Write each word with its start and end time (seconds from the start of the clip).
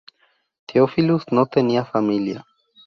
Theophilus 0.67 1.25
no 1.31 1.45
tenía 1.45 1.85
familia. 1.85 2.43